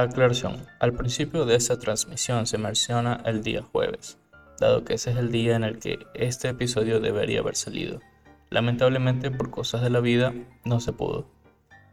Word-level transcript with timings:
Aclaración. 0.00 0.64
Al 0.78 0.92
principio 0.92 1.44
de 1.44 1.56
esta 1.56 1.76
transmisión 1.76 2.46
se 2.46 2.56
menciona 2.56 3.20
el 3.24 3.42
día 3.42 3.62
jueves, 3.62 4.16
dado 4.60 4.84
que 4.84 4.94
ese 4.94 5.10
es 5.10 5.16
el 5.16 5.32
día 5.32 5.56
en 5.56 5.64
el 5.64 5.80
que 5.80 5.98
este 6.14 6.48
episodio 6.48 7.00
debería 7.00 7.40
haber 7.40 7.56
salido. 7.56 8.00
Lamentablemente 8.48 9.32
por 9.32 9.50
cosas 9.50 9.82
de 9.82 9.90
la 9.90 9.98
vida 9.98 10.32
no 10.64 10.78
se 10.78 10.92
pudo. 10.92 11.26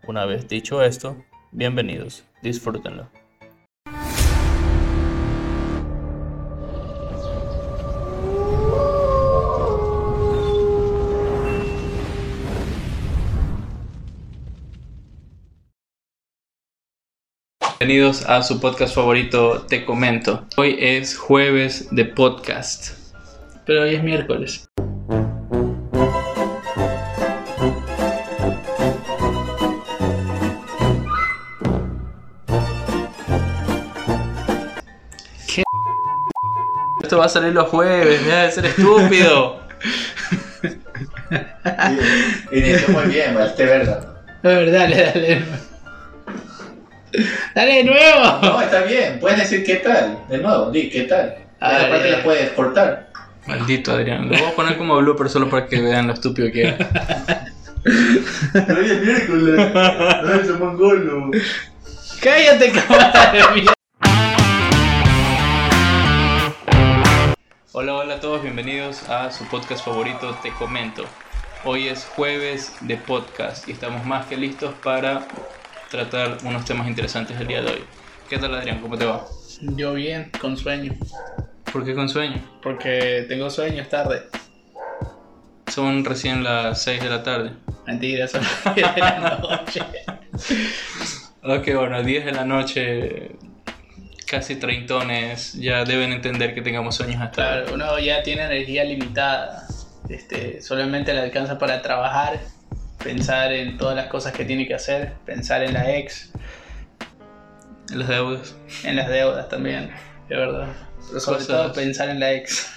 Una 0.08 0.26
vez 0.26 0.48
dicho 0.48 0.84
esto, 0.84 1.18
bienvenidos, 1.52 2.26
disfrútenlo. 2.44 3.10
Bienvenidos 17.86 18.26
a 18.26 18.42
su 18.42 18.60
podcast 18.60 18.96
favorito, 18.96 19.62
Te 19.70 19.86
Comento. 19.86 20.44
Hoy 20.58 20.76
es 20.80 21.16
jueves 21.16 21.90
de 21.92 22.06
podcast, 22.06 22.98
pero 23.64 23.84
hoy 23.84 23.94
es 23.94 24.02
miércoles. 24.02 24.68
¿Qué? 35.48 35.62
Esto 37.04 37.20
va 37.20 37.26
a 37.26 37.30
salir 37.30 37.54
los 37.54 37.70
jueves, 37.70 38.26
deja 38.26 38.42
de 38.46 38.52
ser 38.52 38.66
estúpido. 38.66 39.60
Inició 42.52 42.90
muy 42.90 43.14
bien, 43.14 43.38
este 43.40 43.66
verdad. 43.66 44.18
A 44.42 44.48
ver, 44.48 44.72
dale, 44.72 44.96
dale. 44.96 45.46
Dale 47.56 47.76
de 47.76 47.84
nuevo. 47.86 48.40
No, 48.42 48.62
está 48.62 48.82
bien. 48.84 49.18
Puedes 49.18 49.40
decir 49.40 49.64
qué 49.66 49.78
tal. 49.78 50.20
De 50.28 50.40
nuevo, 50.40 50.70
di 50.72 50.90
qué 50.90 51.04
tal. 51.04 51.38
Ah, 51.62 51.88
parte 51.90 52.10
ya. 52.12 52.18
la 52.18 52.24
puedes 52.24 52.52
cortar. 52.52 53.08
Maldito 53.48 53.94
Adrián, 53.94 54.28
lo 54.28 54.38
voy 54.38 54.46
a 54.48 54.56
poner 54.56 54.78
como 54.78 54.98
blooper 54.98 55.30
solo 55.30 55.50
para 55.50 55.66
que 55.66 55.80
vean 55.80 56.08
lo 56.08 56.14
estúpido 56.14 56.52
que 56.52 56.64
era. 56.64 56.78
Hoy 57.86 58.92
es 58.92 59.02
miércoles. 59.06 59.74
No 59.74 60.34
es 60.34 60.60
mongolo. 60.60 61.32
Cállate, 62.22 62.74
cámara 62.74 63.32
de 63.32 63.40
mierda. 63.54 63.74
Hola, 67.72 67.94
hola 67.94 68.16
a 68.16 68.20
todos, 68.20 68.42
bienvenidos 68.42 69.08
a 69.08 69.32
su 69.32 69.46
podcast 69.46 69.86
favorito, 69.86 70.36
Te 70.44 70.52
Comento. 70.52 71.06
Hoy 71.64 71.88
es 71.88 72.04
jueves 72.04 72.74
de 72.82 72.98
podcast 72.98 73.70
y 73.70 73.72
estamos 73.72 74.06
más 74.06 74.26
que 74.26 74.36
listos 74.36 74.74
para 74.84 75.26
tratar 75.90 76.38
unos 76.44 76.66
temas 76.66 76.88
interesantes 76.88 77.40
el 77.40 77.48
día 77.48 77.62
de 77.62 77.72
hoy. 77.72 77.84
¿Qué 78.30 78.38
tal 78.38 78.54
Adrián? 78.56 78.80
¿Cómo 78.82 78.98
te 78.98 79.06
va? 79.06 79.26
Yo 79.62 79.94
bien, 79.94 80.32
con 80.42 80.58
sueño. 80.58 80.94
¿Por 81.72 81.86
qué 81.86 81.94
con 81.94 82.10
sueño? 82.10 82.42
Porque 82.62 83.26
tengo 83.28 83.50
sueño, 83.50 83.82
es 83.82 83.90
tarde. 83.90 84.24
Son 85.68 86.06
recién 86.06 86.44
las 86.44 86.82
6 86.84 87.04
de 87.04 87.10
la 87.10 87.24
tarde. 87.24 87.52
Mentira, 87.86 88.28
son 88.28 88.42
las 88.44 88.76
10 88.76 88.96
de 88.96 89.02
la 89.02 89.38
noche. 89.40 89.82
Ok, 91.48 91.76
bueno, 91.76 92.02
10 92.02 92.26
de 92.26 92.32
la 92.32 92.44
noche, 92.44 93.36
casi 94.26 94.56
treintones, 94.56 95.54
ya 95.54 95.84
deben 95.84 96.12
entender 96.12 96.56
que 96.56 96.64
tengamos 96.64 96.96
sueños 96.96 97.22
hasta. 97.22 97.36
Claro, 97.36 97.74
uno 97.76 98.00
ya 98.00 98.24
tiene 98.24 98.46
energía 98.46 98.84
limitada. 98.84 99.68
Este, 100.10 100.60
solamente 100.64 101.14
le 101.14 101.20
alcanza 101.20 101.60
para 101.60 101.84
trabajar, 101.84 102.40
pensar 103.10 103.54
en 103.54 103.78
todas 103.78 103.96
las 103.96 104.08
cosas 104.08 104.34
que 104.34 104.46
tiene 104.46 104.68
que 104.68 104.74
hacer, 104.74 105.14
pensar 105.28 105.62
en 105.62 105.76
la 105.76 105.96
ex, 105.96 106.32
Las 107.94 108.08
deudas. 108.08 108.56
en 108.84 108.96
las 108.96 109.08
deudas 109.10 109.48
también, 109.48 109.92
de 110.28 110.36
verdad. 110.36 110.68
Pero 111.08 111.20
sobre 111.20 111.38
Cosas- 111.38 111.48
todo 111.48 111.74
pensar 111.74 112.10
en 112.10 112.20
la 112.20 112.32
ex. 112.34 112.76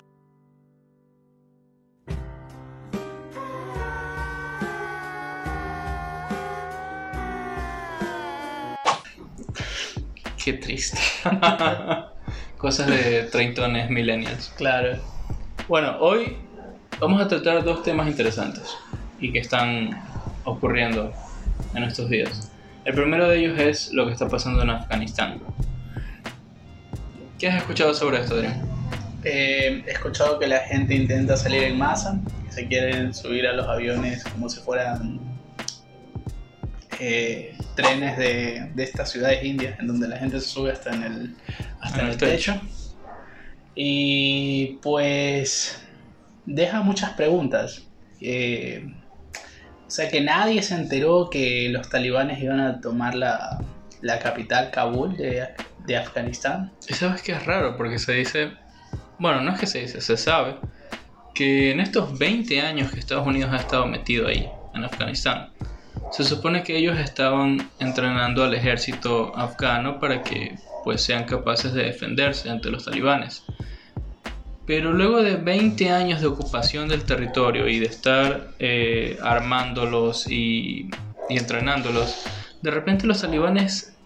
Qué 10.43 10.53
triste. 10.55 10.99
Cosas 12.59 12.87
de 12.89 13.25
treintones 13.25 13.91
millennials. 13.91 14.53
Claro. 14.57 14.97
Bueno, 15.69 15.97
hoy 16.01 16.37
vamos 16.99 17.21
a 17.23 17.29
tratar 17.29 17.63
dos 17.65 17.83
temas 17.83 18.09
interesantes 18.09 18.77
y 19.21 19.33
que 19.33 19.41
están 19.41 19.91
ocurriendo 20.45 21.13
en 21.75 21.85
estos 21.85 22.09
días. 22.09 22.51
El 22.85 22.95
primero 22.95 23.29
de 23.29 23.39
ellos 23.39 23.59
es 23.59 23.93
lo 23.93 24.07
que 24.07 24.13
está 24.13 24.29
pasando 24.29 24.63
en 24.63 24.71
Afganistán. 24.71 25.41
¿Qué 27.39 27.49
has 27.49 27.57
escuchado 27.57 27.95
sobre 27.95 28.21
esto, 28.21 28.35
Adrián? 28.35 28.63
Eh, 29.25 29.83
he 29.87 29.91
escuchado 29.91 30.39
que 30.39 30.47
la 30.47 30.61
gente 30.61 30.95
intenta 30.95 31.37
salir 31.37 31.65
en 31.65 31.77
masa, 31.77 32.21
que 32.47 32.53
se 32.53 32.67
quieren 32.67 33.13
subir 33.13 33.47
a 33.47 33.53
los 33.53 33.67
aviones 33.69 34.25
como 34.25 34.49
si 34.49 34.61
fueran 34.61 35.21
eh, 36.99 37.57
trenes 37.75 38.17
de, 38.17 38.71
de 38.75 38.83
estas 38.83 39.11
ciudades 39.11 39.45
indias, 39.45 39.79
en 39.79 39.87
donde 39.87 40.09
la 40.09 40.17
gente 40.17 40.41
se 40.41 40.49
sube 40.49 40.73
hasta 40.73 40.95
en 40.95 41.03
el, 41.03 41.37
hasta 41.81 42.01
En 42.01 42.07
el 42.09 42.17
techo. 42.17 42.61
Y 43.75 44.79
pues 44.83 45.81
deja 46.47 46.81
muchas 46.81 47.13
preguntas. 47.13 47.87
Eh, 48.21 48.93
o 49.89 49.91
sea 49.91 50.11
que 50.11 50.21
nadie 50.21 50.63
se 50.63 50.75
enteró 50.75 51.31
que 51.31 51.71
los 51.71 51.89
talibanes 51.89 52.43
iban 52.43 52.61
a 52.61 52.79
tomar 52.83 53.15
la, 53.15 53.59
la 54.03 54.19
capital, 54.19 54.71
Kabul, 54.71 55.17
de, 55.17 55.49
de 55.87 55.97
Afganistán. 55.97 56.71
Y 56.87 56.93
sabes 56.93 57.23
que 57.23 57.33
es 57.33 57.47
raro 57.47 57.75
porque 57.79 57.99
se 57.99 58.13
dice, 58.13 58.53
bueno, 59.19 59.41
no 59.41 59.55
es 59.55 59.59
que 59.59 59.67
se 59.67 59.81
dice, 59.81 60.03
se 60.03 60.19
sabe 60.19 60.57
que 61.35 61.71
en 61.71 61.81
estos 61.81 62.19
20 62.19 62.61
años 62.61 62.93
que 62.93 63.01
Estados 63.01 63.27
Unidos 63.27 63.51
ha 63.51 63.57
estado 63.57 63.87
metido 63.87 64.29
ahí, 64.29 64.47
en 64.75 64.85
Afganistán, 64.85 65.53
se 66.13 66.23
supone 66.23 66.63
que 66.63 66.77
ellos 66.77 66.99
estaban 66.99 67.71
entrenando 67.79 68.45
al 68.45 68.53
ejército 68.53 69.35
afgano 69.37 69.99
para 69.99 70.23
que 70.23 70.59
pues 70.85 71.01
sean 71.01 71.25
capaces 71.25 71.73
de 71.73 71.85
defenderse 71.85 72.51
ante 72.51 72.71
los 72.71 72.85
talibanes. 72.85 73.43
Pero 74.69 74.93
luego 74.93 75.23
de 75.23 75.37
20 75.37 75.91
años 75.91 76.21
de 76.21 76.27
ocupación 76.27 76.89
del 76.89 77.03
territorio 77.05 77.67
y 77.69 77.79
de 77.79 77.87
estar 77.87 78.49
eh, 78.59 79.19
armándolos 79.23 80.31
y, 80.31 80.91
y 81.31 81.39
entrenándolos, 81.39 82.27
de 82.61 82.71
repente 82.71 83.07
los 83.07 83.23
talibanes 83.23 83.97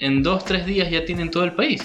en 0.00 0.22
2-3 0.22 0.64
días 0.64 0.90
ya 0.92 1.04
tienen 1.04 1.28
todo 1.28 1.42
el 1.42 1.54
país. 1.54 1.82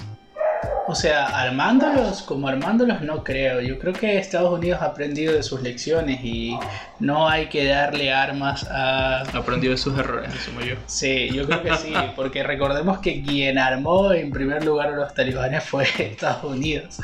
O 0.88 0.94
sea, 0.94 1.26
armándolos, 1.26 2.22
como 2.22 2.48
armándolos 2.48 3.02
no 3.02 3.24
creo. 3.24 3.60
Yo 3.60 3.80
creo 3.80 3.94
que 3.94 4.20
Estados 4.20 4.54
Unidos 4.54 4.84
ha 4.84 4.86
aprendido 4.86 5.34
de 5.34 5.42
sus 5.42 5.64
lecciones 5.64 6.24
y 6.24 6.56
no 7.00 7.28
hay 7.28 7.48
que 7.48 7.66
darle 7.66 8.14
armas 8.14 8.68
a... 8.70 9.22
Aprendió 9.34 9.72
de 9.72 9.78
sus 9.78 9.98
errores, 9.98 10.30
asumo 10.32 10.62
yo. 10.62 10.76
Sí, 10.86 11.30
yo 11.34 11.48
creo 11.48 11.64
que 11.64 11.76
sí, 11.76 11.94
porque 12.16 12.44
recordemos 12.44 13.00
que 13.00 13.24
quien 13.24 13.58
armó 13.58 14.12
en 14.12 14.30
primer 14.30 14.64
lugar 14.64 14.94
a 14.94 14.96
los 14.96 15.14
talibanes 15.16 15.64
fue 15.64 15.88
Estados 15.98 16.44
Unidos 16.44 17.00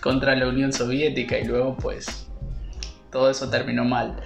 contra 0.00 0.34
la 0.36 0.48
Unión 0.48 0.72
Soviética 0.72 1.38
y 1.38 1.44
luego 1.44 1.76
pues 1.76 2.28
todo 3.10 3.30
eso 3.30 3.50
terminó 3.50 3.84
mal. 3.84 4.16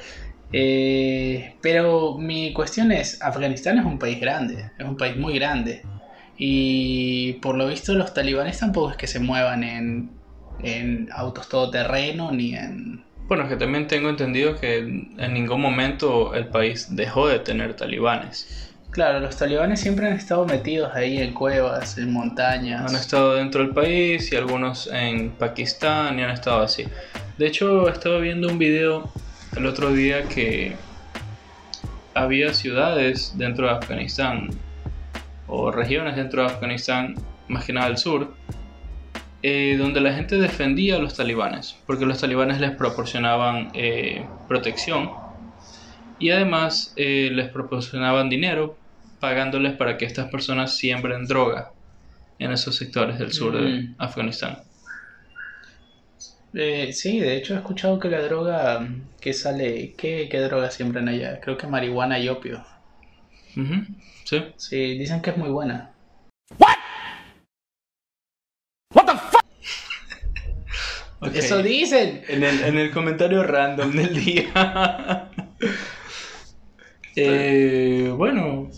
Eh, 0.53 1.57
pero 1.61 2.17
mi 2.17 2.53
cuestión 2.53 2.93
es, 2.93 3.21
Afganistán 3.23 3.79
es 3.79 3.85
un 3.85 3.99
país 3.99 4.21
grande, 4.21 4.71
es 4.79 4.87
un 4.87 4.97
país 4.97 5.17
muy 5.17 5.35
grande. 5.35 5.83
Y 6.37 7.35
por 7.35 7.57
lo 7.57 7.67
visto 7.69 7.95
los 7.95 8.15
talibanes 8.15 8.59
tampoco 8.59 8.91
es 8.91 8.97
que 8.97 9.07
se 9.07 9.21
muevan 9.21 9.65
en, 9.65 10.11
en 10.63 11.09
autos 11.13 11.49
todoterreno 11.49 12.33
ni 12.33 12.55
en... 12.55 13.05
Bueno, 13.27 13.45
es 13.45 13.49
que 13.49 13.57
también 13.57 13.87
tengo 13.87 14.11
entendido 14.11 14.61
que 14.61 14.79
en 14.79 15.33
ningún 15.33 15.61
momento 15.61 16.35
el 16.35 16.49
país 16.49 16.95
dejó 16.95 17.27
de 17.27 17.39
tener 17.39 17.75
talibanes. 17.75 18.74
Claro, 18.95 19.19
los 19.19 19.37
talibanes 19.37 19.81
siempre 19.81 20.07
han 20.07 20.13
estado 20.13 20.47
metidos 20.47 20.95
ahí 20.95 21.19
en 21.19 21.35
cuevas, 21.35 21.99
en 21.99 22.13
montañas. 22.13 22.89
Han 22.89 22.95
estado 22.95 23.35
dentro 23.35 23.61
del 23.61 23.75
país 23.75 24.31
y 24.31 24.37
algunos 24.37 24.87
en 24.87 25.33
Pakistán 25.33 26.17
y 26.17 26.23
han 26.23 26.31
estado 26.31 26.63
así. 26.63 26.85
De 27.37 27.49
hecho, 27.49 27.89
estaba 27.89 28.19
viendo 28.19 28.47
un 28.47 28.57
video 28.57 29.13
el 29.57 29.67
otro 29.67 29.93
día 29.93 30.23
que 30.29 30.77
había 32.15 32.55
ciudades 32.55 33.37
dentro 33.37 33.67
de 33.67 33.73
Afganistán 33.73 34.51
o 35.49 35.73
regiones 35.73 36.15
dentro 36.15 36.43
de 36.43 36.53
Afganistán, 36.53 37.17
más 37.49 37.65
que 37.65 37.73
nada 37.73 37.87
al 37.87 37.99
sur, 37.99 38.33
eh, 39.43 39.75
donde 39.77 40.01
la 40.01 40.15
gente 40.15 40.37
defendía 40.37 40.95
a 40.95 40.99
los 41.01 41.17
talibanes, 41.17 41.77
porque 41.89 42.07
los 42.07 42.21
talibanes 42.21 42.61
les 42.61 42.71
proporcionaban 42.71 43.73
eh, 43.75 44.25
protección 44.47 45.11
y 46.21 46.31
además 46.31 46.93
eh, 46.95 47.31
les 47.33 47.49
proporcionaban 47.49 48.29
dinero 48.29 48.84
pagándoles 49.25 49.73
para 49.73 49.97
que 49.97 50.05
estas 50.05 50.29
personas 50.31 50.77
siembren 50.77 51.25
droga 51.25 51.73
en 52.39 52.53
esos 52.53 52.77
sectores 52.77 53.19
del 53.19 53.33
sur 53.33 53.59
de 53.59 53.81
Mm. 53.81 53.95
Afganistán. 53.97 54.59
Eh, 56.53 56.93
sí, 56.93 57.21
de 57.21 57.35
hecho 57.39 57.55
he 57.55 57.57
escuchado 57.57 57.99
que 57.99 58.11
la 58.11 58.21
droga 58.21 58.87
que 59.23 59.33
sale, 59.33 59.95
¿qué, 59.97 60.29
qué 60.31 60.41
droga 60.41 60.71
siembran 60.71 61.09
allá? 61.09 61.41
Creo 61.41 61.57
que 61.57 61.67
marihuana 61.67 62.19
y 62.19 62.29
opio. 62.29 62.63
Sí. 64.25 64.45
Sí, 64.59 64.99
dicen 64.99 65.23
que 65.23 65.31
es 65.31 65.39
muy 65.39 65.49
buena. 65.49 65.91
Ok. 71.21 71.35
Eso 71.37 71.63
dicen. 71.63 72.23
En 72.29 72.43
el, 72.43 72.63
en 72.63 72.77
el 72.77 72.91
comentario 72.91 73.43
random 73.43 73.91
del 73.93 74.15
día. 74.23 75.31
Eh, 77.17 78.13
bueno, 78.17 78.69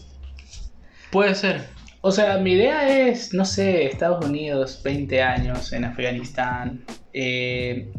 puede 1.17 1.35
ser. 1.35 1.63
O 2.03 2.13
sea, 2.13 2.37
mi 2.37 2.53
idea 2.53 3.09
es, 3.09 3.33
no 3.33 3.47
sé, 3.47 3.87
Estados 3.87 4.23
Unidos, 4.23 4.83
20 4.85 5.23
años 5.23 5.73
en 5.73 5.87
Afganistán. 5.87 6.85
eh, 7.15 7.91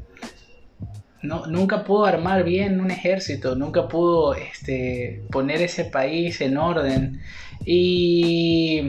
no, 1.24 1.48
nunca 1.48 1.84
pudo 1.84 2.06
armar 2.06 2.44
bien 2.44 2.80
un 2.80 2.92
ejército, 2.92 3.56
nunca 3.56 3.88
pudo 3.88 4.36
este, 4.36 5.24
poner 5.31 5.64
ese 5.64 5.86
país 5.86 6.42
en 6.42 6.58
orden. 6.58 7.19
Y 7.66 8.84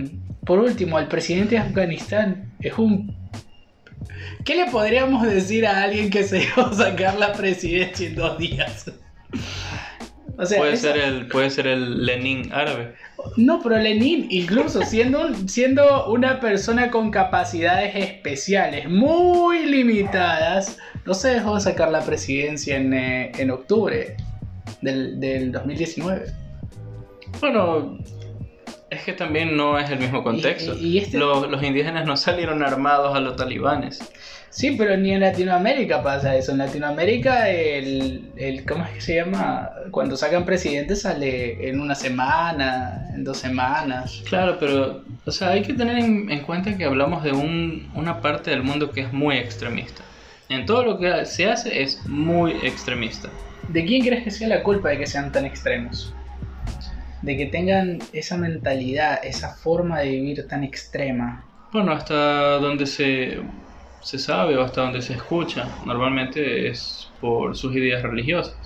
por 0.44 0.58
último, 0.58 0.98
el 0.98 1.08
presidente 1.08 1.54
de 1.54 1.62
Afganistán 1.62 2.52
es 2.60 2.76
un... 2.76 3.16
¿Qué 4.44 4.56
le 4.56 4.70
podríamos 4.70 5.26
decir 5.26 5.66
a 5.66 5.84
alguien 5.84 6.10
que 6.10 6.22
se 6.22 6.42
iba 6.44 6.68
a 6.68 6.74
sacar 6.74 7.18
la 7.18 7.32
presidencia 7.32 8.06
en 8.06 8.14
dos 8.14 8.36
días? 8.36 8.92
O 10.40 10.46
sea, 10.46 10.58
Puede 10.58 10.74
esa- 10.74 10.92
ser 10.92 11.00
el, 11.02 11.26
puede 11.26 11.50
ser 11.50 11.66
el 11.66 12.06
Lenin 12.06 12.52
árabe. 12.52 12.94
no, 13.36 13.60
pero 13.60 13.76
Lenin, 13.76 14.28
incluso 14.30 14.82
siendo, 14.82 15.34
siendo 15.48 16.06
una 16.12 16.38
persona 16.38 16.90
con 16.92 17.10
capacidades 17.10 17.96
especiales 17.96 18.88
muy 18.88 19.66
limitadas, 19.66 20.78
no 21.04 21.14
se 21.14 21.30
dejó 21.30 21.58
sacar 21.58 21.90
la 21.90 22.02
presidencia 22.02 22.76
en, 22.76 22.94
eh, 22.94 23.32
en 23.36 23.50
octubre 23.50 24.16
del, 24.80 25.18
del 25.18 25.50
2019. 25.50 26.26
Bueno, 27.40 27.98
es 28.90 29.02
que 29.02 29.12
también 29.14 29.56
no 29.56 29.78
es 29.78 29.90
el 29.90 29.98
mismo 29.98 30.22
contexto. 30.22 30.74
Y- 30.78 30.86
y 30.86 30.98
este- 30.98 31.18
Los, 31.18 31.50
los 31.50 31.62
indígenas 31.62 32.06
no 32.06 32.16
salieron 32.16 32.62
armados 32.62 33.14
a 33.16 33.20
los 33.20 33.36
talibanes. 33.36 33.98
Sí, 34.50 34.72
pero 34.78 34.96
ni 34.96 35.12
en 35.12 35.20
Latinoamérica 35.20 36.02
pasa 36.02 36.34
eso. 36.36 36.52
En 36.52 36.58
Latinoamérica, 36.58 37.48
el, 37.50 38.32
el 38.36 38.64
¿cómo 38.66 38.84
es 38.84 38.90
que 38.92 39.00
se 39.00 39.16
llama? 39.16 39.70
Cuando 39.90 40.16
sacan 40.16 40.44
presidente 40.44 40.96
sale 40.96 41.68
en 41.68 41.80
una 41.80 41.94
semana, 41.94 43.08
en 43.14 43.24
dos 43.24 43.38
semanas. 43.38 44.22
Claro, 44.28 44.56
pero 44.58 45.04
o 45.26 45.30
sea, 45.30 45.50
hay 45.50 45.62
que 45.62 45.74
tener 45.74 45.98
en, 45.98 46.30
en 46.30 46.42
cuenta 46.42 46.76
que 46.76 46.84
hablamos 46.84 47.22
de 47.24 47.32
un- 47.32 47.90
una 47.94 48.20
parte 48.20 48.50
del 48.50 48.62
mundo 48.62 48.90
que 48.90 49.02
es 49.02 49.12
muy 49.12 49.36
extremista. 49.36 50.02
En 50.48 50.64
todo 50.66 50.82
lo 50.84 50.98
que 50.98 51.24
se 51.26 51.46
hace 51.48 51.82
es 51.82 52.06
muy 52.06 52.52
extremista. 52.62 53.28
¿De 53.68 53.84
quién 53.84 54.04
crees 54.04 54.24
que 54.24 54.30
sea 54.30 54.48
la 54.48 54.62
culpa 54.62 54.88
de 54.88 54.98
que 54.98 55.06
sean 55.06 55.30
tan 55.30 55.44
extremos? 55.44 56.14
De 57.22 57.36
que 57.36 57.46
tengan 57.46 57.98
esa 58.12 58.36
mentalidad, 58.36 59.20
esa 59.22 59.54
forma 59.54 60.00
de 60.00 60.10
vivir 60.10 60.48
tan 60.48 60.64
extrema. 60.64 61.44
Bueno, 61.70 61.92
hasta 61.92 62.58
donde 62.58 62.86
se, 62.86 63.40
se 64.00 64.18
sabe 64.18 64.56
o 64.56 64.62
hasta 64.62 64.82
donde 64.82 65.02
se 65.02 65.14
escucha, 65.14 65.68
normalmente 65.84 66.68
es 66.68 67.08
por 67.20 67.56
sus 67.56 67.74
ideas 67.74 68.02
religiosas 68.02 68.56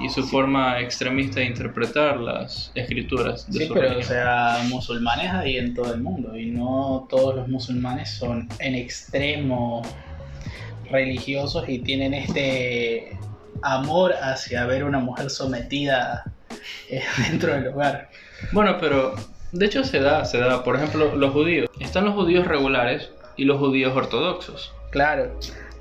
y 0.00 0.08
su 0.08 0.22
forma 0.26 0.80
extremista 0.80 1.40
de 1.40 1.46
interpretar 1.46 2.18
las 2.18 2.70
escrituras 2.74 3.50
de 3.50 3.58
Sí, 3.60 3.66
su 3.66 3.74
pero 3.74 3.86
o 3.86 3.90
religión. 3.90 4.08
sea, 4.16 4.58
musulmanes 4.68 5.32
hay 5.32 5.56
en 5.58 5.74
todo 5.74 5.92
el 5.92 6.00
mundo 6.00 6.36
y 6.36 6.46
no 6.50 7.06
todos 7.10 7.34
los 7.34 7.48
musulmanes 7.48 8.10
son 8.10 8.48
en 8.60 8.74
extremo 8.76 9.82
religiosos 10.90 11.68
y 11.68 11.80
tienen 11.80 12.14
este 12.14 13.18
amor 13.62 14.14
hacia 14.22 14.64
ver 14.66 14.84
una 14.84 15.00
mujer 15.00 15.30
sometida 15.30 16.24
eh, 16.88 17.02
dentro 17.30 17.52
del 17.54 17.68
hogar. 17.68 18.08
Bueno, 18.52 18.76
pero 18.80 19.14
de 19.52 19.66
hecho 19.66 19.82
se 19.84 20.00
da, 20.00 20.24
se 20.24 20.38
da. 20.38 20.62
Por 20.62 20.76
ejemplo, 20.76 21.16
los 21.16 21.32
judíos. 21.32 21.68
Están 21.80 22.04
los 22.04 22.14
judíos 22.14 22.46
regulares 22.46 23.10
y 23.38 23.44
los 23.44 23.58
judíos 23.58 23.96
ortodoxos, 23.96 24.74
Claro, 24.90 25.38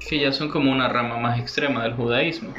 que 0.08 0.20
ya 0.20 0.32
son 0.32 0.50
como 0.50 0.72
una 0.72 0.88
rama 0.90 1.18
más 1.18 1.40
extrema 1.40 1.84
del 1.84 1.94
judaísmo. 1.94 2.54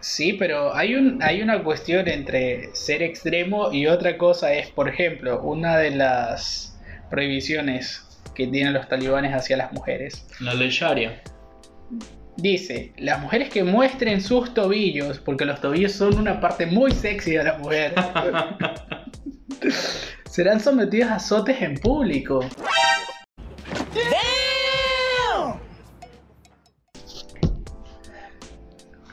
Sí, 0.00 0.32
pero 0.32 0.74
hay, 0.74 0.94
un, 0.94 1.22
hay 1.22 1.42
una 1.42 1.62
cuestión 1.62 2.08
entre 2.08 2.74
ser 2.74 3.02
extremo 3.02 3.72
y 3.72 3.86
otra 3.86 4.16
cosa 4.16 4.52
es, 4.54 4.70
por 4.70 4.88
ejemplo, 4.88 5.42
una 5.42 5.76
de 5.76 5.90
las 5.90 6.78
prohibiciones 7.10 8.04
que 8.34 8.46
tienen 8.46 8.72
los 8.72 8.88
talibanes 8.88 9.34
hacia 9.34 9.56
las 9.56 9.72
mujeres. 9.72 10.26
La 10.40 10.54
ley 10.54 10.70
Sharia. 10.70 11.20
Dice, 12.36 12.92
las 12.96 13.20
mujeres 13.20 13.50
que 13.50 13.64
muestren 13.64 14.20
sus 14.20 14.54
tobillos, 14.54 15.18
porque 15.18 15.44
los 15.44 15.60
tobillos 15.60 15.92
son 15.92 16.16
una 16.16 16.40
parte 16.40 16.66
muy 16.66 16.92
sexy 16.92 17.32
de 17.32 17.42
la 17.42 17.58
mujer, 17.58 17.94
serán 20.30 20.60
sometidas 20.60 21.10
a 21.10 21.14
azotes 21.16 21.60
en 21.60 21.74
público. 21.74 22.40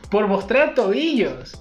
Por 0.10 0.28
mostrar 0.28 0.75
tobillos. 0.75 1.56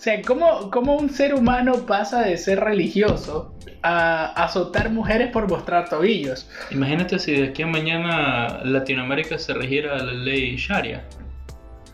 O 0.00 0.02
sea, 0.02 0.22
¿cómo, 0.22 0.70
cómo 0.70 0.96
un 0.96 1.10
ser 1.10 1.34
humano 1.34 1.84
pasa 1.86 2.22
de 2.22 2.38
ser 2.38 2.60
religioso 2.60 3.54
a 3.82 4.32
azotar 4.44 4.90
mujeres 4.90 5.30
por 5.30 5.46
mostrar 5.46 5.90
tobillos? 5.90 6.48
Imagínate 6.70 7.18
si 7.18 7.32
de 7.32 7.48
aquí 7.48 7.62
a 7.62 7.66
mañana 7.66 8.60
Latinoamérica 8.64 9.38
se 9.38 9.52
regiera 9.52 9.98
la 9.98 10.12
ley 10.12 10.56
Sharia. 10.56 11.04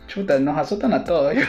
Chuta, 0.07 0.39
nos 0.39 0.57
azotan 0.57 0.93
a 0.93 1.03
todos. 1.03 1.35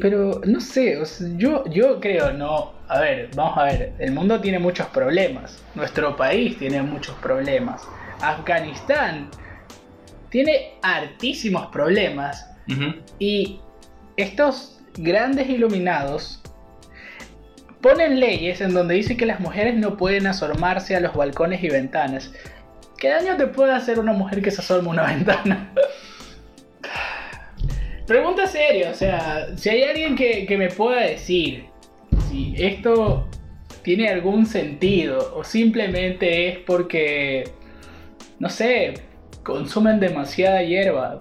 Pero 0.00 0.42
no 0.44 0.60
sé, 0.60 0.98
o 0.98 1.06
sea, 1.06 1.28
yo, 1.36 1.64
yo 1.70 1.98
creo, 1.98 2.32
no. 2.34 2.72
A 2.88 3.00
ver, 3.00 3.30
vamos 3.34 3.56
a 3.56 3.64
ver, 3.64 3.94
el 3.98 4.12
mundo 4.12 4.38
tiene 4.40 4.58
muchos 4.58 4.86
problemas. 4.88 5.62
Nuestro 5.74 6.14
país 6.16 6.58
tiene 6.58 6.82
muchos 6.82 7.14
problemas. 7.16 7.88
Afganistán 8.20 9.30
tiene 10.30 10.74
hartísimos 10.82 11.66
problemas. 11.66 12.48
Y 13.18 13.60
estos 14.16 14.80
grandes 14.96 15.48
iluminados 15.48 16.42
ponen 17.80 18.18
leyes 18.18 18.60
en 18.60 18.74
donde 18.74 18.94
dice 18.94 19.16
que 19.16 19.26
las 19.26 19.38
mujeres 19.38 19.76
no 19.76 19.96
pueden 19.96 20.26
asomarse 20.26 20.96
a 20.96 21.00
los 21.00 21.14
balcones 21.14 21.62
y 21.62 21.68
ventanas. 21.68 22.32
¿Qué 22.98 23.10
daño 23.10 23.36
te 23.36 23.46
puede 23.46 23.72
hacer 23.72 24.00
una 24.00 24.12
mujer 24.12 24.42
que 24.42 24.50
se 24.50 24.60
asoma 24.60 24.88
a 24.88 24.92
una 24.92 25.06
ventana? 25.14 25.72
Pregunta 28.06 28.46
seria, 28.46 28.90
o 28.90 28.94
sea, 28.94 29.56
si 29.56 29.68
hay 29.68 29.82
alguien 29.82 30.16
que, 30.16 30.46
que 30.46 30.56
me 30.56 30.68
pueda 30.68 31.00
decir 31.00 31.66
si 32.28 32.54
esto 32.56 33.28
tiene 33.82 34.08
algún 34.08 34.46
sentido 34.46 35.34
o 35.36 35.44
simplemente 35.44 36.48
es 36.48 36.58
porque, 36.58 37.44
no 38.38 38.48
sé, 38.48 38.94
consumen 39.46 40.00
demasiada 40.00 40.60
hierba. 40.62 41.18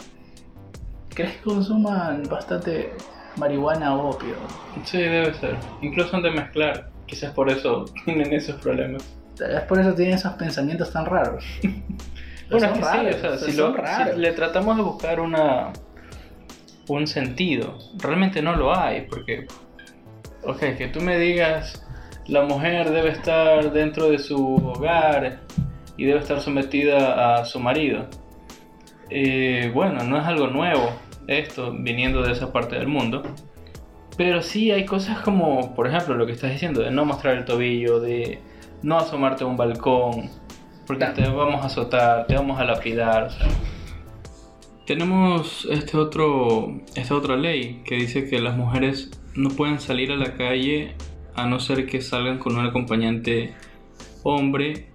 ¿Crees 1.14 1.34
que 1.38 1.44
consuman 1.44 2.24
bastante 2.30 2.94
marihuana 3.38 3.96
o 3.96 4.10
opio? 4.10 4.36
Sí, 4.84 4.98
debe 4.98 5.32
ser. 5.36 5.60
Incluso 5.82 6.16
han 6.18 6.24
de 6.24 6.32
mezclar. 6.32 6.90
Quizás 7.06 7.32
por 7.34 7.50
eso 7.52 7.86
tienen 8.06 8.34
esos 8.34 8.60
problemas. 8.62 9.04
Tal 9.38 9.50
vez 9.50 9.62
por 9.62 9.80
eso 9.80 9.94
tienen 9.94 10.16
esos 10.16 10.34
pensamientos 10.34 10.92
tan 10.92 11.06
raros. 11.06 11.46
Bueno, 12.48 12.68
son 12.68 12.78
es 12.78 12.86
que 12.86 12.92
sí, 12.92 12.98
raros, 12.98 13.16
o 13.16 13.20
sea, 13.20 13.30
o 13.32 13.38
sea, 13.40 13.48
si, 13.48 13.54
son 13.54 13.76
lo- 13.76 14.14
si 14.14 14.20
le 14.20 14.32
tratamos 14.34 14.78
de 14.78 14.84
buscar 14.84 15.20
una 15.20 15.74
un 16.88 17.08
sentido, 17.08 17.80
realmente 17.98 18.40
no 18.44 18.56
lo 18.56 18.78
hay, 18.78 19.08
porque, 19.10 19.48
ok, 20.44 20.60
que 20.78 20.88
tú 20.94 21.02
me 21.02 21.18
digas, 21.18 21.84
la 22.28 22.44
mujer 22.44 22.92
debe 22.92 23.10
estar 23.10 23.72
dentro 23.72 24.12
de 24.12 24.20
su 24.20 24.58
hogar 24.58 25.40
y 25.98 26.06
debe 26.06 26.20
estar 26.20 26.42
sometida 26.42 27.38
a 27.38 27.46
su 27.46 27.60
marido. 27.60 28.08
Eh, 29.10 29.72
bueno, 29.74 30.04
no 30.04 30.18
es 30.18 30.26
algo 30.26 30.48
nuevo 30.48 30.90
esto 31.28 31.74
viniendo 31.74 32.22
de 32.22 32.32
esa 32.32 32.52
parte 32.52 32.76
del 32.76 32.88
mundo, 32.88 33.24
pero 34.18 34.42
sí 34.42 34.72
hay 34.72 34.86
cosas 34.86 35.20
como, 35.20 35.74
por 35.76 35.88
ejemplo, 35.88 36.16
lo 36.16 36.26
que 36.26 36.32
estás 36.32 36.52
diciendo, 36.52 36.82
de 36.82 36.92
no 36.92 37.06
mostrar 37.06 37.36
el 37.36 37.46
tobillo, 37.46 38.00
de 38.00 38.40
no 38.82 38.98
asomarte 38.98 39.44
a 39.44 39.48
un 39.48 39.58
balcón, 39.58 40.30
porque 40.86 41.06
te 41.08 41.28
vamos 41.28 41.64
a 41.64 41.68
azotar, 41.68 42.28
te 42.28 42.36
vamos 42.36 42.60
a 42.60 42.64
lapidar. 42.64 43.24
o 43.24 43.30
sea. 43.30 43.48
Tenemos 44.86 45.68
este 45.72 45.98
otro, 45.98 46.82
esta 46.96 47.16
otra 47.16 47.36
ley 47.36 47.82
que 47.86 47.96
dice 47.96 48.30
que 48.30 48.40
las 48.40 48.56
mujeres 48.56 49.10
no 49.34 49.50
pueden 49.50 49.80
salir 49.80 50.12
a 50.12 50.16
la 50.16 50.36
calle 50.36 50.96
a 51.36 51.46
no 51.48 51.60
ser 51.60 51.86
que 51.88 52.02
salgan 52.02 52.38
con 52.38 52.56
un 52.56 52.66
acompañante 52.66 53.54
hombre 54.24 54.88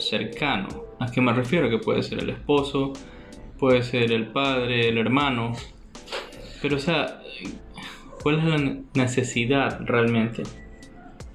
cercano. 0.00 0.68
¿A 0.98 1.10
qué 1.10 1.20
me 1.20 1.32
refiero? 1.32 1.70
Que 1.70 1.78
puede 1.78 2.02
ser 2.02 2.20
el 2.20 2.30
esposo, 2.30 2.92
puede 3.58 3.82
ser 3.82 4.12
el 4.12 4.26
padre, 4.26 4.88
el 4.88 4.98
hermano. 4.98 5.52
Pero 6.62 6.76
o 6.76 6.78
sea, 6.78 7.22
¿cuál 8.22 8.38
es 8.38 8.44
la 8.44 8.76
necesidad 8.94 9.80
realmente 9.84 10.42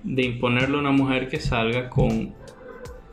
de 0.03 0.23
imponerle 0.23 0.77
a 0.77 0.79
una 0.79 0.91
mujer 0.91 1.29
que 1.29 1.39
salga 1.39 1.89
con 1.89 2.33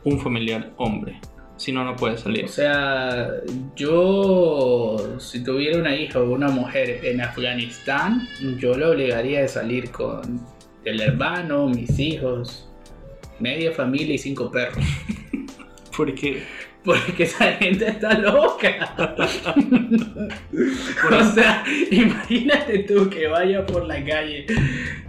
un 0.03 0.19
familiar 0.19 0.73
hombre? 0.77 1.19
Si 1.55 1.71
no, 1.71 1.85
no 1.85 1.95
puede 1.95 2.17
salir. 2.17 2.45
O 2.45 2.47
sea, 2.47 3.29
yo 3.75 4.97
si 5.19 5.43
tuviera 5.43 5.77
una 5.79 5.95
hija 5.95 6.19
o 6.19 6.29
una 6.29 6.49
mujer 6.49 6.99
en 7.03 7.21
Afganistán, 7.21 8.27
yo 8.57 8.75
la 8.75 8.89
obligaría 8.89 9.45
a 9.45 9.47
salir 9.47 9.91
con 9.91 10.41
el 10.83 10.99
hermano, 10.99 11.67
mis 11.67 11.97
hijos. 11.99 12.69
Media 13.39 13.71
familia 13.71 14.15
y 14.15 14.17
cinco 14.17 14.51
perros. 14.51 14.83
Porque 15.95 16.43
Porque 16.83 17.23
esa 17.23 17.53
gente 17.53 17.87
está 17.87 18.17
loca. 18.19 18.93
o 21.11 21.23
sea, 21.33 21.63
imagínate 21.89 22.79
tú 22.79 23.09
que 23.09 23.27
vaya 23.27 23.65
por 23.65 23.85
la 23.85 24.03
calle, 24.03 24.45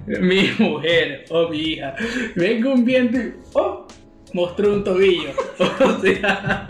mi 0.06 0.50
mujer 0.58 1.24
o 1.30 1.48
mi 1.48 1.58
hija, 1.58 1.96
venga 2.36 2.70
un 2.70 2.84
viento 2.84 3.18
y 3.18 3.32
¡oh! 3.54 3.88
mostró 4.32 4.72
un 4.74 4.84
tobillo. 4.84 5.30
O 5.58 6.00
sea, 6.00 6.68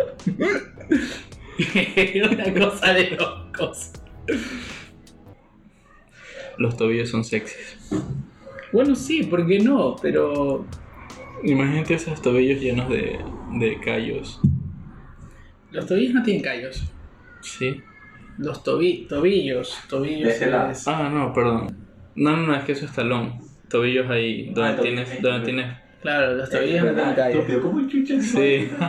es 1.96 2.30
una 2.30 2.54
cosa 2.54 2.94
de 2.94 3.10
locos. 3.10 3.92
los 6.56 6.76
tobillos 6.78 7.10
son 7.10 7.24
sexys. 7.24 7.76
Bueno, 8.72 8.94
sí, 8.94 9.22
¿por 9.24 9.46
qué 9.46 9.58
no? 9.58 9.96
Pero 10.00 10.64
Imagínate 11.44 11.94
esos 11.94 12.20
tobillos 12.22 12.60
llenos 12.60 12.88
de, 12.88 13.18
de 13.58 13.80
callos. 13.80 14.40
los 15.70 15.86
tobillos 15.86 16.14
no 16.14 16.22
tienen 16.22 16.42
callos. 16.42 16.90
Sí. 17.42 17.82
Los 18.38 18.64
tobi- 18.64 19.06
tobillos, 19.08 19.76
tobillos 19.88 20.28
De 20.28 20.34
ese 20.34 20.50
lado. 20.50 20.70
es- 20.70 20.88
Ah, 20.88 21.08
no, 21.12 21.32
perdón. 21.32 21.76
No, 22.14 22.36
no, 22.36 22.46
no, 22.46 22.54
es 22.56 22.64
que 22.64 22.72
eso 22.72 22.86
es 22.86 22.92
talón. 22.92 23.38
Tobillos 23.68 24.08
ahí, 24.10 24.46
donde 24.54 24.70
Ah, 24.70 24.76
tienes, 24.80 25.20
donde 25.22 25.44
tienes. 25.44 25.76
Claro, 26.00 26.34
los 26.34 26.48
tobillos 26.50 26.84
no 26.84 26.94
tienen 26.94 27.14
callos. 27.14 27.36
Estúpido, 27.36 27.60
¿cómo 27.62 27.88
chucha? 27.88 28.20
Sí. 28.20 28.70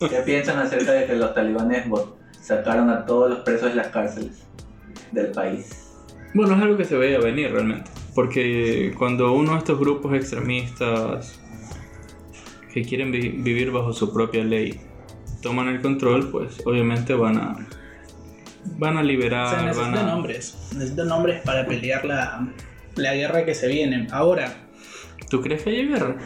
¿Qué 0.00 0.16
piensan 0.26 0.58
acerca 0.58 0.92
de 0.92 1.06
que 1.06 1.14
los 1.16 1.32
talibanes 1.34 1.88
bo- 1.88 2.18
sacaron 2.32 2.90
a 2.90 3.06
todos 3.06 3.30
los 3.30 3.38
presos 3.40 3.70
de 3.70 3.76
las 3.76 3.86
cárceles 3.88 4.46
del 5.12 5.30
país? 5.32 5.92
Bueno, 6.34 6.54
es 6.56 6.62
algo 6.62 6.76
que 6.76 6.84
se 6.84 6.96
veía 6.96 7.18
venir 7.20 7.50
realmente. 7.52 7.90
Porque 8.14 8.94
cuando 8.96 9.32
uno 9.32 9.52
de 9.52 9.58
estos 9.58 9.78
grupos 9.78 10.14
extremistas 10.14 11.40
que 12.72 12.82
quieren 12.82 13.10
vi- 13.12 13.28
vivir 13.30 13.70
bajo 13.70 13.92
su 13.92 14.12
propia 14.12 14.44
ley 14.44 14.80
toman 15.42 15.68
el 15.68 15.80
control, 15.80 16.30
pues 16.30 16.56
obviamente 16.64 17.14
van 17.14 17.36
a 17.38 17.68
van 18.78 18.96
a 18.96 19.00
O 19.00 19.02
sea, 19.02 19.02
liberar, 19.02 19.54
van 19.56 19.66
necesitan 19.66 20.08
a 20.08 20.16
hombres. 20.16 20.56
Necesitan 20.74 21.12
hombres 21.12 21.42
para 21.42 21.66
pelear 21.66 22.04
la, 22.04 22.48
la 22.96 23.14
guerra 23.14 23.44
que 23.44 23.54
se 23.54 23.68
viene. 23.68 24.06
Ahora, 24.10 24.52
¿Tú 25.28 25.40
crees 25.40 25.62
que 25.62 25.70
hay 25.70 25.86
guerra? 25.88 26.16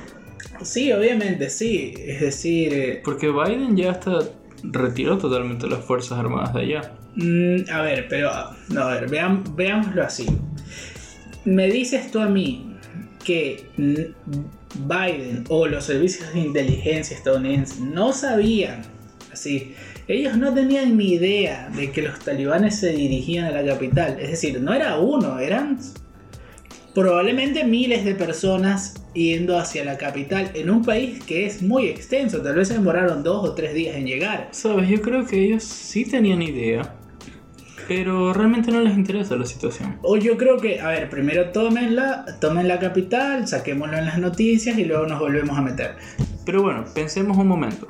sí, 0.63 0.93
obviamente, 0.93 1.49
sí. 1.51 1.95
Es 1.99 2.21
decir, 2.21 2.73
eh, 2.75 3.01
Porque 3.05 3.29
Biden 3.31 3.77
ya 3.77 3.93
está 3.93 4.19
retiró 4.63 5.17
totalmente 5.19 5.67
las 5.69 5.85
fuerzas 5.85 6.19
armadas 6.19 6.53
de 6.55 6.61
allá. 6.61 6.93
mm, 7.17 7.71
a 7.73 7.83
ver, 7.83 8.07
pero, 8.09 8.31
no, 8.71 8.83
a 8.83 8.95
ver, 8.95 9.09
veam- 9.11 9.55
veámoslo 9.55 10.03
así. 10.05 10.27
Me 11.45 11.69
dices 11.69 12.11
tú 12.11 12.21
a 12.21 12.29
mí 12.29 12.75
que 13.25 13.67
Biden 13.77 15.45
o 15.49 15.67
los 15.67 15.85
servicios 15.85 16.33
de 16.33 16.41
inteligencia 16.41 17.17
estadounidenses 17.17 17.81
no 17.81 18.13
sabían, 18.13 18.83
así, 19.33 19.75
ellos 20.09 20.37
no 20.37 20.55
tenían 20.55 20.97
ni 20.97 21.13
idea 21.15 21.71
de 21.77 21.91
que 21.91 22.03
los 22.03 22.19
talibanes 22.21 22.79
se 22.79 22.93
dirigían 22.93 23.45
a 23.45 23.51
la 23.51 23.65
capital. 23.65 24.19
Es 24.19 24.31
decir, 24.31 24.61
no 24.61 24.73
era 24.73 24.99
uno, 24.99 25.39
eran 25.39 25.79
probablemente 26.95 27.65
miles 27.65 28.05
de 28.05 28.15
personas 28.15 28.95
yendo 29.13 29.59
hacia 29.59 29.85
la 29.85 29.99
capital 29.99 30.51
en 30.55 30.71
un 30.71 30.83
país 30.83 31.23
que 31.25 31.47
es 31.47 31.63
muy 31.63 31.89
extenso. 31.89 32.41
Tal 32.41 32.57
vez 32.57 32.71
demoraron 32.71 33.23
dos 33.23 33.47
o 33.47 33.55
tres 33.55 33.75
días 33.75 33.97
en 33.97 34.07
llegar. 34.07 34.49
Sabes, 34.53 34.89
yo 34.89 35.01
creo 35.03 35.27
que 35.27 35.45
ellos 35.45 35.63
sí 35.63 36.05
tenían 36.05 36.41
idea, 36.41 36.95
pero 37.89 38.35
realmente 38.35 38.71
no 38.71 38.81
les 38.83 38.97
interesa 38.97 39.35
la 39.35 39.47
situación. 39.47 39.99
O 40.03 40.19
yo 40.19 40.37
creo 40.37 40.59
que, 40.59 40.81
a 40.81 40.89
ver, 40.89 41.09
primero 41.09 41.51
tomen 41.51 41.97
la, 41.97 42.39
tomen 42.39 42.69
la 42.69 42.79
capital, 42.79 43.49
saquémoslo 43.49 43.97
en 43.97 44.05
las 44.05 44.19
noticias 44.19 44.77
y 44.77 44.85
luego 44.85 45.07
nos 45.07 45.19
volvemos 45.19 45.57
a 45.57 45.63
meter. 45.63 45.97
Pero 46.45 46.63
bueno, 46.63 46.85
pensemos 46.95 47.39
un 47.39 47.49
momento. 47.49 47.89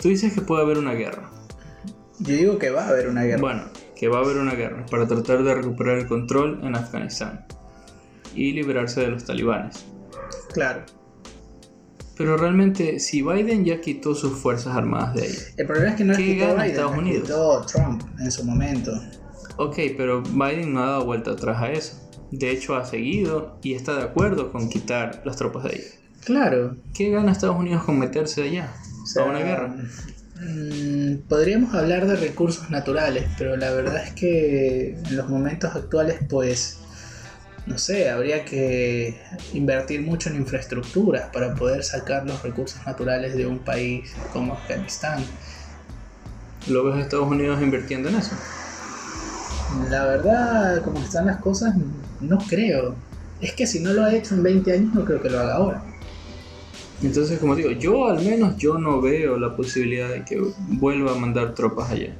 Tú 0.00 0.08
dices 0.08 0.32
que 0.32 0.40
puede 0.40 0.62
haber 0.62 0.78
una 0.78 0.94
guerra. 0.94 1.30
Yo 2.18 2.34
digo 2.34 2.58
que 2.58 2.70
va 2.70 2.86
a 2.86 2.88
haber 2.88 3.08
una 3.08 3.24
guerra. 3.24 3.40
Bueno, 3.40 3.64
que 3.94 4.08
va 4.08 4.18
a 4.18 4.22
haber 4.22 4.38
una 4.38 4.54
guerra 4.54 4.86
para 4.90 5.06
tratar 5.06 5.44
de 5.44 5.54
recuperar 5.54 5.98
el 5.98 6.06
control 6.06 6.60
en 6.62 6.74
Afganistán 6.74 7.44
y 8.34 8.52
liberarse 8.52 9.02
de 9.02 9.08
los 9.08 9.24
talibanes. 9.24 9.84
Claro. 10.54 10.82
Pero 12.22 12.36
realmente, 12.36 12.98
si 13.00 13.22
Biden 13.22 13.64
ya 13.64 13.80
quitó 13.80 14.14
sus 14.14 14.38
fuerzas 14.38 14.74
armadas 14.76 15.14
de 15.14 15.22
ahí, 15.22 15.34
El 15.56 15.66
problema 15.66 15.90
es 15.90 15.96
que 15.96 16.04
no 16.04 16.12
es 16.12 16.18
¿Qué 16.18 16.24
quitó 16.34 16.46
Biden, 16.54 16.60
Estados 16.62 16.92
es 16.92 16.98
Unidos? 16.98 17.22
quitó 17.22 17.66
Trump 17.66 18.02
en 18.20 18.30
su 18.30 18.44
momento. 18.44 18.92
ok, 19.56 19.76
pero 19.96 20.22
Biden 20.22 20.72
no 20.72 20.82
ha 20.82 20.86
dado 20.86 21.04
vuelta 21.04 21.32
atrás 21.32 21.60
a 21.62 21.70
eso. 21.72 21.98
De 22.30 22.50
hecho, 22.50 22.76
ha 22.76 22.84
seguido 22.84 23.58
y 23.62 23.74
está 23.74 23.94
de 23.96 24.02
acuerdo 24.04 24.50
con 24.52 24.68
quitar 24.68 25.20
las 25.24 25.36
tropas 25.36 25.64
de 25.64 25.70
ahí. 25.70 25.82
Claro. 26.24 26.76
¿Qué 26.94 27.10
gana 27.10 27.32
Estados 27.32 27.56
Unidos 27.58 27.82
con 27.84 27.98
meterse 27.98 28.42
allá 28.44 28.72
O 29.02 29.06
sea, 29.06 29.24
a 29.24 29.26
una 29.26 29.40
guerra? 29.40 29.74
mm, 30.40 31.28
podríamos 31.28 31.74
hablar 31.74 32.06
de 32.06 32.16
recursos 32.16 32.70
naturales, 32.70 33.24
pero 33.38 33.56
la 33.56 33.70
verdad 33.72 34.02
es 34.04 34.12
que 34.12 34.96
en 35.08 35.16
los 35.16 35.28
momentos 35.28 35.74
actuales, 35.74 36.20
pues, 36.28 36.78
no 37.66 37.78
sé, 37.78 38.10
habría 38.10 38.44
que 38.44 39.20
invertir 39.52 40.02
mucho 40.02 40.30
en 40.30 40.36
infraestructuras 40.36 41.30
para 41.32 41.54
poder 41.54 41.84
sacar 41.84 42.26
los 42.26 42.42
recursos 42.42 42.84
naturales 42.84 43.36
de 43.36 43.46
un 43.46 43.60
país 43.60 44.12
como 44.32 44.54
Afganistán. 44.54 45.24
¿Lo 46.68 46.84
ves 46.84 47.04
Estados 47.04 47.28
Unidos 47.28 47.62
invirtiendo 47.62 48.08
en 48.08 48.16
eso? 48.16 48.36
La 49.90 50.04
verdad, 50.06 50.82
como 50.82 51.00
están 51.00 51.26
las 51.26 51.38
cosas, 51.38 51.74
no 52.20 52.38
creo. 52.38 52.94
Es 53.40 53.52
que 53.52 53.66
si 53.66 53.80
no 53.80 53.92
lo 53.92 54.04
ha 54.04 54.14
hecho 54.14 54.34
en 54.34 54.42
20 54.42 54.72
años, 54.72 54.94
no 54.94 55.04
creo 55.04 55.22
que 55.22 55.30
lo 55.30 55.40
haga 55.40 55.54
ahora. 55.54 55.82
Entonces, 57.02 57.38
como 57.40 57.56
digo, 57.56 57.70
yo 57.72 58.06
al 58.06 58.24
menos 58.24 58.56
yo 58.56 58.78
no 58.78 59.00
veo 59.00 59.36
la 59.36 59.56
posibilidad 59.56 60.08
de 60.08 60.24
que 60.24 60.40
vuelva 60.68 61.12
a 61.12 61.14
mandar 61.16 61.54
tropas 61.54 61.90
allá. 61.90 62.14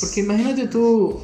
Porque 0.00 0.20
imagínate 0.20 0.66
tú 0.66 1.22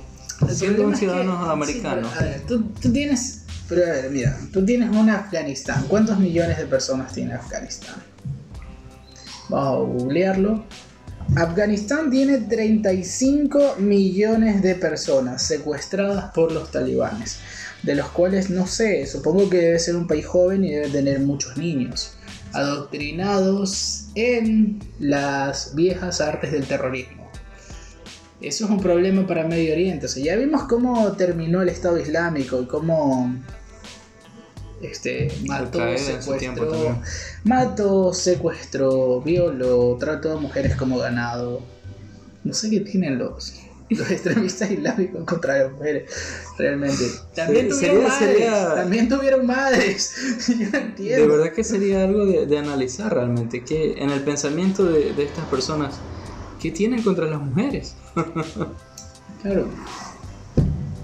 siendo 0.49 0.85
un 0.85 0.93
que- 0.93 0.99
ciudadano 0.99 1.45
sí, 1.45 1.51
americano. 1.51 2.09
pero, 2.13 2.21
a 2.21 2.31
ver, 2.31 2.41
tú, 2.47 2.63
tú 2.81 2.93
tienes. 2.93 3.43
Pero 3.69 3.85
a 3.85 3.89
ver, 3.91 4.11
mira, 4.11 4.37
tú 4.53 4.65
tienes 4.65 4.91
un 4.91 5.09
Afganistán. 5.11 5.85
¿Cuántos 5.89 6.19
millones 6.19 6.59
de 6.59 6.67
personas 6.67 7.13
tiene 7.13 7.35
Afganistán? 7.35 7.97
Vamos 9.49 9.69
a 9.69 9.93
googlearlo. 9.93 10.65
Afganistán 11.37 12.11
tiene 12.11 12.39
35 12.39 13.77
millones 13.79 14.63
de 14.63 14.75
personas 14.75 15.43
secuestradas 15.47 16.33
por 16.33 16.51
los 16.51 16.73
talibanes, 16.73 17.39
de 17.85 17.95
los 17.95 18.09
cuales 18.09 18.51
no 18.51 18.67
sé, 18.67 19.07
supongo 19.07 19.49
que 19.49 19.59
debe 19.59 19.79
ser 19.79 19.95
un 19.95 20.09
país 20.09 20.27
joven 20.27 20.65
y 20.65 20.71
debe 20.73 20.89
tener 20.89 21.21
muchos 21.21 21.57
niños, 21.57 22.15
adoctrinados 22.53 24.07
en 24.17 24.81
las 24.99 25.75
viejas 25.77 26.21
artes 26.21 26.51
del 26.51 26.67
terrorismo. 26.67 27.20
Eso 28.41 28.65
es 28.65 28.71
un 28.71 28.81
problema 28.81 29.27
para 29.27 29.47
Medio 29.47 29.73
Oriente. 29.73 30.07
O 30.07 30.09
sea, 30.09 30.23
ya 30.25 30.37
vimos 30.37 30.63
cómo 30.65 31.13
terminó 31.13 31.61
el 31.63 31.69
Estado 31.69 31.99
Islámico 31.99 32.63
y 32.63 32.67
cómo 32.67 33.35
este, 34.81 35.31
mató, 35.47 35.79
secuestró, 35.99 37.03
mató, 37.45 38.15
secuestró, 38.15 39.21
violó, 39.21 39.97
trató 40.01 40.33
a 40.39 40.41
mujeres 40.41 40.75
como 40.77 40.99
ganado. 40.99 41.61
No 42.43 42.55
sé 42.55 42.71
qué 42.71 42.81
tienen 42.81 43.19
los, 43.19 43.57
los 43.91 44.11
extremistas 44.11 44.71
islámicos 44.71 45.23
contra 45.27 45.59
las 45.59 45.73
mujeres, 45.73 46.11
realmente. 46.57 47.05
También 47.35 47.71
Sí, 47.71 47.85
tuvieron 47.87 47.97
sería- 47.99 48.09
madres, 48.09 48.39
sería- 48.39 48.75
también 48.75 49.09
tuvieron 49.11 49.47
madres. 49.47 50.15
Yo 50.49 50.55
no 50.65 50.71
De 50.71 50.79
entiendo. 50.79 51.29
verdad 51.29 51.53
que 51.53 51.63
sería 51.65 52.05
algo 52.05 52.25
de, 52.25 52.47
de 52.47 52.59
analizar 52.59 53.13
realmente, 53.13 53.63
que 53.65 53.93
en 54.03 54.09
el 54.09 54.23
pensamiento 54.23 54.87
de, 54.87 55.13
de 55.13 55.25
estas 55.25 55.45
personas, 55.45 56.01
¿qué 56.59 56.71
tienen 56.71 57.03
contra 57.03 57.27
las 57.27 57.43
mujeres? 57.43 57.97
Claro. 59.43 59.71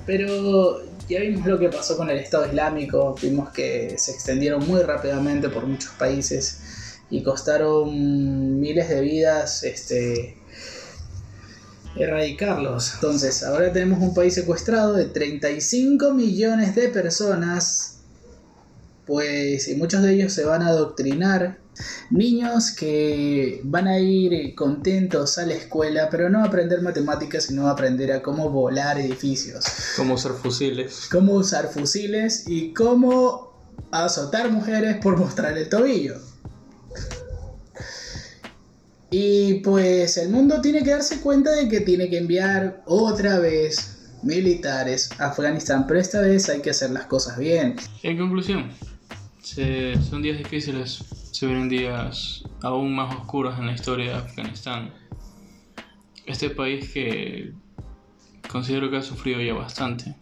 Pero 0.04 0.82
ya 1.08 1.20
vimos 1.20 1.46
lo 1.46 1.58
que 1.58 1.68
pasó 1.68 1.96
con 1.96 2.10
el 2.10 2.18
Estado 2.18 2.46
Islámico, 2.46 3.14
vimos 3.22 3.50
que 3.50 3.94
se 3.96 4.12
extendieron 4.12 4.66
muy 4.66 4.82
rápidamente 4.82 5.48
por 5.48 5.66
muchos 5.66 5.92
países 5.92 6.60
y 7.08 7.22
costaron 7.22 8.60
miles 8.60 8.88
de 8.88 9.00
vidas 9.00 9.62
este, 9.62 10.36
erradicarlos. 11.96 12.94
Entonces, 12.94 13.42
ahora 13.42 13.72
tenemos 13.72 14.00
un 14.00 14.14
país 14.14 14.34
secuestrado 14.34 14.94
de 14.94 15.06
35 15.06 16.12
millones 16.12 16.74
de 16.74 16.88
personas, 16.88 17.98
pues 19.06 19.68
y 19.68 19.76
muchos 19.76 20.02
de 20.02 20.14
ellos 20.14 20.32
se 20.32 20.44
van 20.44 20.62
a 20.62 20.68
adoctrinar. 20.68 21.58
Niños 22.10 22.70
que 22.72 23.60
van 23.64 23.86
a 23.88 23.98
ir 23.98 24.54
contentos 24.54 25.38
a 25.38 25.46
la 25.46 25.54
escuela, 25.54 26.08
pero 26.10 26.30
no 26.30 26.40
a 26.40 26.44
aprender 26.44 26.80
matemáticas, 26.82 27.44
sino 27.44 27.66
a 27.68 27.72
aprender 27.72 28.12
a 28.12 28.22
cómo 28.22 28.50
volar 28.50 28.98
edificios, 28.98 29.64
Como 29.96 30.14
usar 30.14 30.32
fusiles. 30.32 31.08
cómo 31.10 31.34
usar 31.34 31.68
fusiles 31.68 32.44
y 32.48 32.72
cómo 32.72 33.52
azotar 33.90 34.50
mujeres 34.50 34.96
por 35.02 35.18
mostrar 35.18 35.56
el 35.58 35.68
tobillo. 35.68 36.14
Y 39.10 39.54
pues 39.60 40.16
el 40.16 40.30
mundo 40.30 40.60
tiene 40.60 40.82
que 40.82 40.90
darse 40.90 41.20
cuenta 41.20 41.52
de 41.52 41.68
que 41.68 41.80
tiene 41.80 42.10
que 42.10 42.18
enviar 42.18 42.82
otra 42.86 43.38
vez 43.38 43.92
militares 44.22 45.10
a 45.18 45.26
Afganistán, 45.26 45.86
pero 45.86 46.00
esta 46.00 46.20
vez 46.20 46.48
hay 46.48 46.60
que 46.60 46.70
hacer 46.70 46.90
las 46.90 47.06
cosas 47.06 47.38
bien. 47.38 47.76
En 48.02 48.18
conclusión, 48.18 48.70
se- 49.42 49.94
son 50.02 50.22
días 50.22 50.38
difíciles, 50.38 50.98
se 51.36 51.46
vienen 51.46 51.68
días 51.68 52.44
aún 52.62 52.96
más 52.96 53.14
oscuros 53.14 53.58
en 53.58 53.66
la 53.66 53.72
historia 53.72 54.12
de 54.12 54.14
Afganistán. 54.14 54.94
Este 56.24 56.48
país 56.48 56.90
que 56.94 57.52
considero 58.50 58.90
que 58.90 58.96
ha 58.96 59.02
sufrido 59.02 59.42
ya 59.42 59.52
bastante, 59.52 60.16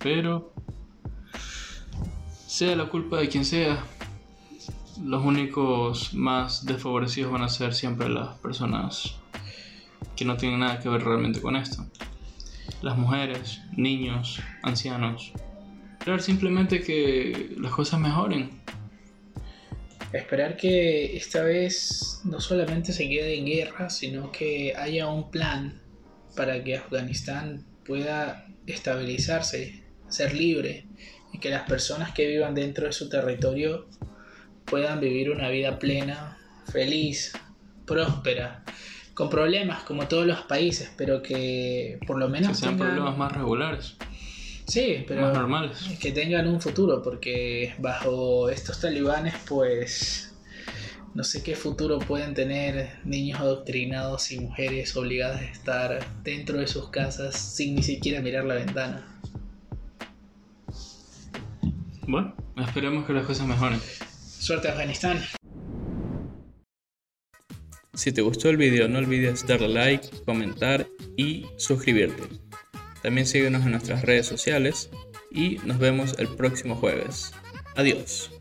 pero 0.00 0.52
sea 2.48 2.74
la 2.74 2.88
culpa 2.88 3.18
de 3.18 3.28
quien 3.28 3.44
sea, 3.44 3.84
los 5.00 5.24
únicos 5.24 6.12
más 6.12 6.66
desfavorecidos 6.66 7.30
van 7.30 7.42
a 7.42 7.48
ser 7.48 7.72
siempre 7.72 8.08
las 8.08 8.36
personas 8.38 9.14
que 10.16 10.24
no 10.24 10.36
tienen 10.36 10.58
nada 10.58 10.80
que 10.80 10.88
ver 10.88 11.04
realmente 11.04 11.40
con 11.40 11.54
esto. 11.54 11.86
Las 12.82 12.98
mujeres, 12.98 13.62
niños, 13.76 14.40
ancianos. 14.64 15.32
Esperar 16.00 16.20
simplemente 16.20 16.82
que 16.82 17.54
las 17.60 17.70
cosas 17.70 18.00
mejoren. 18.00 18.65
Esperar 20.12 20.56
que 20.56 21.16
esta 21.16 21.42
vez 21.42 22.20
no 22.24 22.40
solamente 22.40 22.92
se 22.92 23.08
quede 23.08 23.36
en 23.38 23.46
guerra, 23.46 23.90
sino 23.90 24.32
que 24.32 24.74
haya 24.76 25.08
un 25.08 25.30
plan 25.30 25.82
para 26.36 26.62
que 26.62 26.76
Afganistán 26.76 27.64
pueda 27.84 28.46
estabilizarse, 28.66 29.84
ser 30.08 30.34
libre 30.34 30.86
y 31.32 31.38
que 31.38 31.50
las 31.50 31.68
personas 31.68 32.12
que 32.12 32.26
vivan 32.26 32.54
dentro 32.54 32.86
de 32.86 32.92
su 32.92 33.08
territorio 33.08 33.88
puedan 34.64 35.00
vivir 35.00 35.30
una 35.30 35.48
vida 35.50 35.78
plena, 35.78 36.38
feliz, 36.72 37.32
próspera, 37.86 38.64
con 39.14 39.28
problemas 39.30 39.82
como 39.84 40.08
todos 40.08 40.26
los 40.26 40.40
países, 40.42 40.90
pero 40.96 41.22
que 41.22 41.98
por 42.06 42.18
lo 42.18 42.26
Que 42.26 42.32
menos 42.32 42.58
sean 42.58 42.76
tengan- 42.76 42.88
problemas 42.88 43.16
más 43.18 43.32
regulares, 43.32 43.96
Sí, 44.66 45.04
pero 45.06 45.22
más 45.22 45.34
normales. 45.34 45.78
que 46.00 46.12
tengan 46.12 46.48
un 46.48 46.60
futuro, 46.60 47.02
porque 47.02 47.74
bajo 47.78 48.50
estos 48.50 48.80
talibanes, 48.80 49.34
pues 49.48 50.34
no 51.14 51.24
sé 51.24 51.42
qué 51.42 51.54
futuro 51.54 51.98
pueden 51.98 52.34
tener 52.34 52.98
niños 53.04 53.40
adoctrinados 53.40 54.32
y 54.32 54.40
mujeres 54.40 54.96
obligadas 54.96 55.40
a 55.40 55.44
estar 55.44 56.06
dentro 56.22 56.58
de 56.58 56.66
sus 56.66 56.90
casas 56.90 57.36
sin 57.36 57.76
ni 57.76 57.82
siquiera 57.82 58.20
mirar 58.20 58.44
la 58.44 58.56
ventana. 58.56 59.06
Bueno, 62.06 62.34
esperemos 62.58 63.06
que 63.06 63.12
las 63.12 63.24
cosas 63.24 63.46
mejoren. 63.46 63.80
Suerte 63.80 64.68
Afganistán. 64.68 65.20
Si 67.94 68.12
te 68.12 68.20
gustó 68.20 68.50
el 68.50 68.58
video 68.58 68.88
no 68.88 68.98
olvides 68.98 69.46
darle 69.46 69.68
like, 69.68 70.08
comentar 70.26 70.86
y 71.16 71.46
suscribirte. 71.56 72.45
También 73.06 73.28
síguenos 73.28 73.64
en 73.64 73.70
nuestras 73.70 74.02
redes 74.02 74.26
sociales 74.26 74.90
y 75.30 75.60
nos 75.64 75.78
vemos 75.78 76.16
el 76.18 76.26
próximo 76.26 76.74
jueves. 76.74 77.30
Adiós. 77.76 78.32